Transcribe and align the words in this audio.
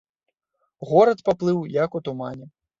Горад 0.93 1.23
паплыў 1.29 1.63
як 1.85 1.91
у 2.01 2.05
тумане. 2.11 2.53